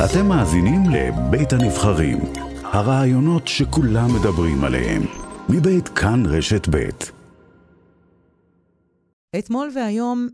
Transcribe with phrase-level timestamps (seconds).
[0.00, 2.18] אתם מאזינים לבית הנבחרים,
[2.62, 5.02] הרעיונות שכולם מדברים עליהם,
[5.48, 7.12] מבית כאן רשת בית.
[9.38, 10.28] אתמול והיום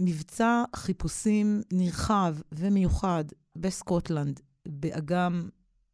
[0.00, 3.24] מבצע חיפושים נרחב ומיוחד
[3.56, 5.48] בסקוטלנד, באגם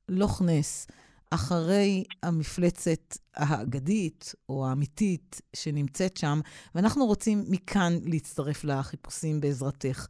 [0.09, 0.87] לוכנס,
[1.31, 6.41] אחרי המפלצת האגדית או האמיתית שנמצאת שם,
[6.75, 10.07] ואנחנו רוצים מכאן להצטרף לחיפושים בעזרתך.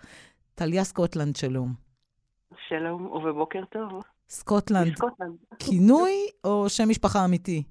[0.55, 1.94] טליה סקוטלנד, שלום.
[2.69, 4.03] שלום ובוקר טוב.
[4.29, 5.37] סקוטלנד, סקוטלנד.
[5.59, 6.13] כינוי
[6.45, 7.63] או שם משפחה אמיתי?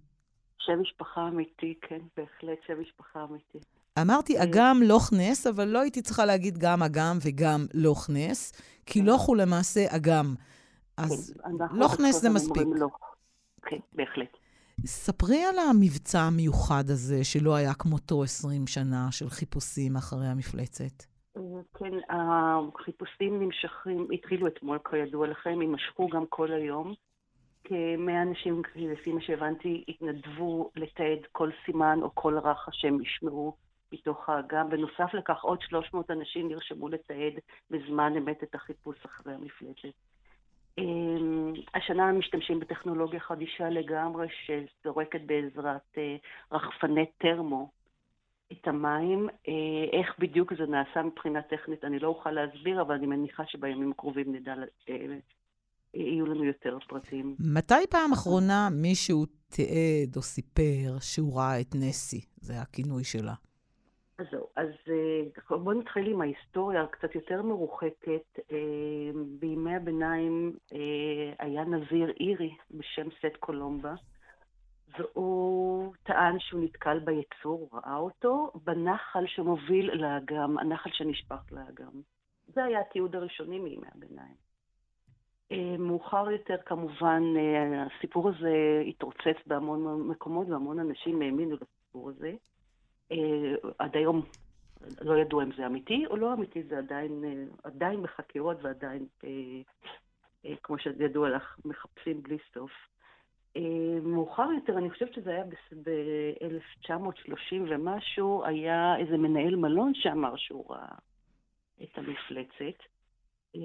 [0.58, 3.58] שם משפחה אמיתי, כן, בהחלט שם משפחה אמיתי.
[4.02, 8.52] אמרתי אה, אגם לוכנס, אבל לא הייתי צריכה להגיד גם אגם וגם לוכנס,
[8.86, 9.06] כי כן.
[9.06, 10.36] לוך הוא למעשה אגם.
[10.98, 12.68] אז כן, לוכנס זה מספיק.
[13.62, 14.38] כן, בהחלט.
[14.86, 21.13] ספרי על המבצע המיוחד הזה, שלא היה כמותו 20 שנה של חיפושים אחרי המפלצת.
[21.80, 26.94] כן, החיפושים נמשכים, התחילו אתמול כידוע לכם, יימשכו גם כל היום.
[27.64, 33.56] כמאה אנשים, לפי מה שהבנתי, התנדבו לתעד כל סימן או כל רחש שהם ישמעו
[33.94, 34.70] מתוך האגם.
[34.70, 37.34] בנוסף לכך, עוד 300 אנשים נרשמו לתעד
[37.70, 39.98] בזמן אמת את החיפוש אחרי המפלצת.
[40.78, 46.16] אמ, השנה משתמשים בטכנולוגיה חדישה לגמרי, שזורקת בעזרת אה,
[46.52, 47.70] רחפני טרמו
[48.62, 49.30] את המים.
[49.48, 53.92] אה, איך בדיוק זה נעשה מבחינה טכנית אני לא אוכל להסביר, אבל אני מניחה שבימים
[53.92, 54.54] הקרובים נדע,
[54.90, 54.96] אה,
[55.94, 57.36] יהיו לנו יותר פרטים.
[57.40, 62.22] מתי פעם אחרונה מישהו תיעד או סיפר שהוא ראה את נסי?
[62.36, 63.34] זה הכינוי שלה.
[64.18, 68.40] אז זהו, אז אה, בואו נתחיל עם ההיסטוריה הקצת יותר מרוחקת.
[69.40, 70.54] בימי הביניים
[71.40, 73.94] היה נזיר אירי בשם סט קולומבה.
[75.00, 82.02] והוא טען שהוא נתקל ביצור, ראה אותו, בנחל שמוביל לאגם, הנחל שנשפך לאגם.
[82.48, 84.36] זה היה התיעוד הראשוני מימי הביניים.
[85.52, 92.34] אה, מאוחר יותר, כמובן, אה, הסיפור הזה התרוצץ בהמון מקומות והמון אנשים האמינו לסיפור הזה.
[93.12, 94.22] אה, עד היום
[95.02, 97.24] לא ידעו אם זה אמיתי או לא אמיתי, זה עדיין,
[97.64, 99.08] עדיין בחקירות ועדיין,
[100.64, 102.72] כמו שידוע לך, מחפשים בלי סוף.
[103.58, 105.44] אה, מאוחר יותר, אני חושבת שזה היה
[105.84, 110.96] ב-1930 ומשהו, היה איזה מנהל מלון שאמר שהוא ראה
[111.84, 112.80] את המפלצת.
[113.56, 113.62] אה,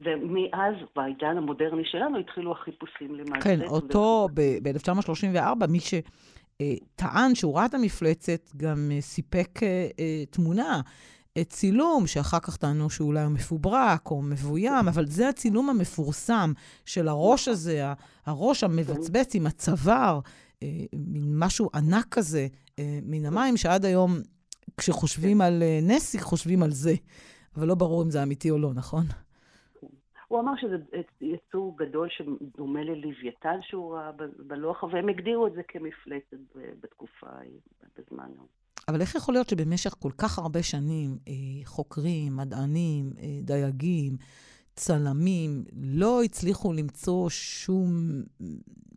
[0.00, 3.44] ומאז, בעידן המודרני שלנו, התחילו החיפושים למעשה.
[3.44, 10.80] כן, אותו ב-1934, מי שטען שהוא ראה את המפלצת, גם סיפק אה, תמונה
[11.44, 16.52] צילום, שאחר כך טענו שאולי הוא מפוברק או מבוים, אבל זה הצילום המפורסם
[16.84, 17.84] של הראש הזה,
[18.26, 20.20] הראש המבצבץ עם הצוואר,
[20.62, 22.46] אה, מין משהו ענק כזה,
[22.78, 24.10] אה, מן המים, שעד היום,
[24.76, 26.94] כשחושבים על אה, נסי, חושבים על זה.
[27.56, 29.04] אבל לא ברור אם זה אמיתי או לא, נכון?
[30.28, 30.76] הוא אמר שזה
[31.20, 36.36] יצור גדול שדומה ללוויתן שהוא ראה בלוח, והם הגדירו את זה כמפלצת
[36.80, 37.58] בתקופה ההיא,
[37.98, 38.46] בזמנו.
[38.88, 41.34] אבל איך יכול להיות שבמשך כל כך הרבה שנים אה,
[41.64, 44.16] חוקרים, מדענים, אה, דייגים,
[44.74, 47.90] צלמים, לא הצליחו למצוא שום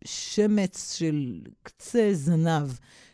[0.06, 2.68] שמץ של קצה זנב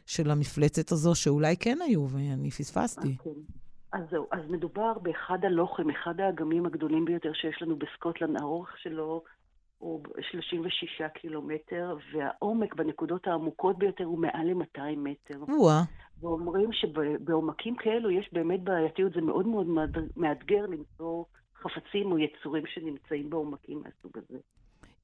[0.05, 3.07] של המפלצת הזו, שאולי כן היו, ואני פספסתי.
[3.07, 3.19] Okay.
[3.19, 3.43] אוקיי.
[3.93, 9.23] אז זהו, אז מדובר באחד הלוחם, אחד האגמים הגדולים ביותר שיש לנו בסקוטלנד, האורך שלו
[9.77, 15.43] הוא 36 קילומטר, והעומק בנקודות העמוקות ביותר הוא מעל ל-200 מטר.
[15.43, 15.81] וואה.
[16.21, 19.67] ואומרים שבעומקים כאלו יש באמת בעייתיות, זה מאוד מאוד
[20.17, 21.23] מאתגר למצוא
[21.55, 24.39] חפצים או יצורים שנמצאים בעומקים מהסוג הזה.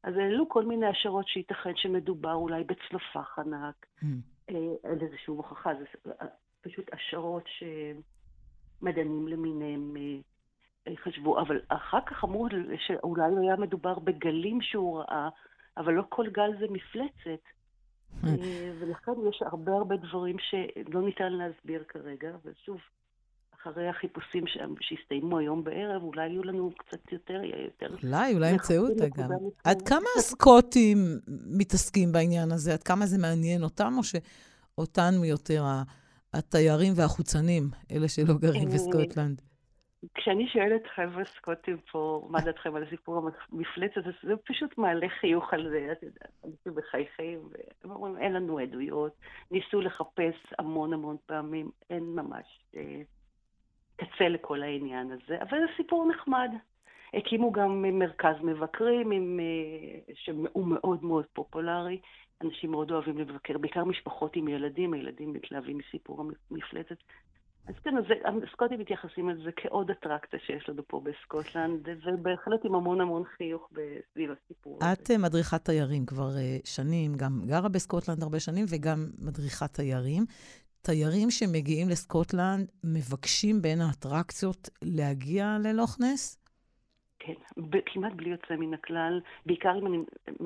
[0.04, 4.06] אז העלו כל מיני השערות שייתכן שמדובר אולי בצלופח ענק, mm.
[4.50, 6.28] אה, אין איזושהי הוכחה, זה אה,
[6.62, 9.96] פשוט השערות שמדענים למיניהם
[10.88, 12.48] אה, חשבו, אבל אחר כך אמרו
[12.88, 15.30] שאולי היה מדובר בגלים שהוא ראה,
[15.78, 17.44] אבל לא כל גל זה מפלצת.
[18.24, 22.78] אה, ולכן יש הרבה הרבה דברים שלא ניתן להסביר כרגע, ושוב,
[23.62, 24.44] אחרי החיפושים
[24.82, 27.42] שהסתיימו היום בערב, אולי יהיו לנו קצת יותר...
[27.44, 29.30] יותר אולי, אולי ימצאו אותה גם.
[29.64, 32.74] עד כמה הסקוטים מתעסקים בעניין הזה?
[32.74, 35.64] עד כמה זה מעניין אותם, או שאותנו יותר
[36.34, 39.42] התיירים והחוצנים, אלה שלא גרים אה, בסקוטלנד?
[40.14, 45.70] כשאני שואלת חבר'ה סקוטים פה, מה דעתכם על הסיפור המפלצת, זה פשוט מעלה חיוך על
[45.70, 49.12] זה, את יודעת, אנשים מחייכים, והם אומרים, אין לנו עדויות.
[49.52, 53.02] ניסו לחפש המון המון פעמים, אין ממש אה,
[53.96, 56.52] קצה לכל העניין הזה, אבל זה סיפור נחמד.
[57.14, 62.00] הקימו גם מרכז מבקרים, עם, אה, שהוא מאוד מאוד פופולרי.
[62.44, 66.96] אנשים מאוד אוהבים לבקר, בעיקר משפחות עם ילדים, הילדים מתלהבים מסיפור המפלצת.
[67.68, 68.04] אז כן, אז
[68.50, 73.70] הסקוטים מתייחסים לזה כעוד אטרקציה שיש לנו פה בסקוטלנד, ובהחלט עם המון המון חיוך
[74.14, 74.94] סביב הסיפור הזה.
[74.94, 76.30] את מדריכת תיירים כבר
[76.64, 80.26] שנים, גם גרה בסקוטלנד הרבה שנים, וגם מדריכת תיירים.
[80.82, 86.43] תיירים שמגיעים לסקוטלנד מבקשים בין האטרקציות להגיע ללוכנס?
[87.26, 87.34] כן,
[87.86, 89.98] כמעט בלי יוצא מן הכלל, בעיקר אם אני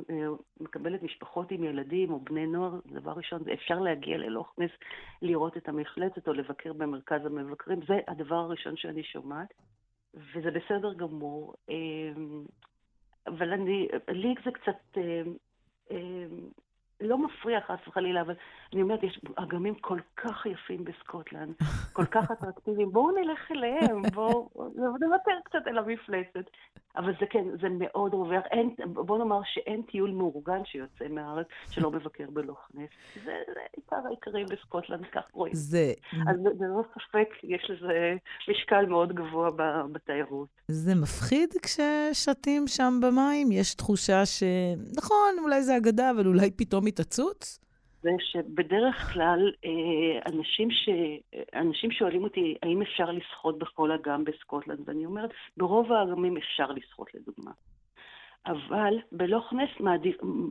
[0.10, 0.28] אה,
[0.60, 4.72] מקבלת משפחות עם ילדים או בני נוער, דבר ראשון, אפשר להגיע ללוכנס,
[5.22, 9.54] לראות את המפלצת או לבקר במרכז המבקרים, זה הדבר הראשון שאני שומעת,
[10.14, 11.54] וזה בסדר גמור.
[11.70, 11.76] אה,
[13.28, 15.22] אבל אני, לי זה קצת אה,
[17.02, 18.34] לא מפריע חס וחלילה, אבל
[18.74, 21.56] אני אומרת, יש אגמים כל כך יפים בסקוטלנד,
[21.94, 26.50] כל כך אטרקטיביים, בואו נלך אליהם, בואו נוותר קצת על המפלצת.
[26.98, 28.44] אבל זה כן, זה מאוד רווח.
[28.52, 32.90] אין, בוא נאמר שאין טיול מאורגן שיוצא מהארץ שלא מבקר בלוכנס.
[33.26, 35.54] זה, זה עיקר העיקרים בסקוטלנד, כך רואים.
[35.56, 35.94] זה...
[36.28, 38.14] אז ללא ספק יש לזה
[38.50, 39.50] משקל מאוד גבוה
[39.92, 40.48] בתיירות.
[40.68, 43.52] זה מפחיד כששתים שם במים?
[43.52, 44.44] יש תחושה ש...
[44.98, 47.67] נכון, אולי זה אגדה, אבל אולי פתאום יתעצוץ?
[48.07, 50.89] זה שבדרך כלל אה, אנשים, ש...
[51.54, 57.13] אנשים שואלים אותי האם אפשר לשחות בכל אגם בסקוטלנד, ואני אומרת, ברוב האגמים אפשר לשחות
[57.13, 57.51] לדוגמה.
[58.45, 59.69] אבל בלוך נס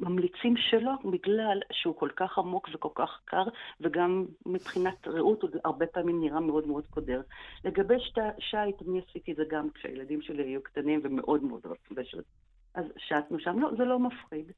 [0.03, 3.45] ממליצים שלא, בגלל שהוא כל כך עמוק וכל כך קר,
[3.81, 7.21] וגם מבחינת ראות הוא הרבה פעמים נראה מאוד מאוד קודר.
[7.65, 11.95] לגבי שת, שייט, אני עשיתי את זה גם כשהילדים שלי היו קטנים ומאוד מאוד רצו
[12.75, 13.59] אז שטנו שם.
[13.59, 14.53] לא, זה לא מפחיד.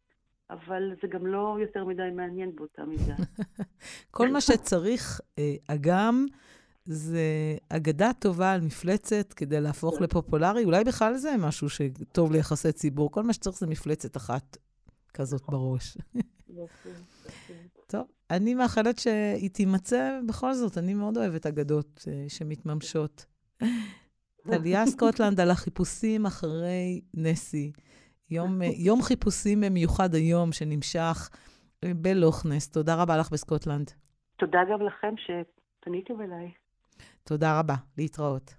[0.50, 3.14] אבל זה גם לא יותר מדי מעניין באותה מידה.
[4.10, 6.26] כל מה שצריך, אה, אגם,
[6.84, 10.04] זה אגדה טובה על מפלצת כדי להפוך כן.
[10.04, 10.64] לפופולרי.
[10.64, 13.12] אולי בכלל זה משהו שטוב ליחסי ציבור.
[13.12, 14.56] כל מה שצריך זה מפלצת אחת
[15.14, 15.42] כזאת.
[15.48, 15.98] בראש.
[17.86, 20.78] טוב, אני מאחלת שהיא תימצא בכל זאת.
[20.78, 23.26] אני מאוד אוהבת אגדות uh, שמתממשות.
[24.50, 27.72] טליה סקוטלנד על החיפושים אחרי נסי.
[28.30, 31.30] יום, יום חיפושים מיוחד היום שנמשך
[31.84, 32.70] בלוכנס.
[32.70, 33.90] תודה רבה לך בסקוטלנד.
[34.36, 36.52] תודה גם לכם שפניתם אליי.
[37.24, 37.74] תודה רבה.
[37.98, 38.54] להתראות.